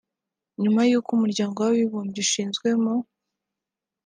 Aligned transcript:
nyuma 0.61 0.81
y’uko 0.89 1.09
umuryango 1.11 1.57
w’abibumbye 1.59 2.19
ushinzwe 2.25 2.67
mu 2.81 2.95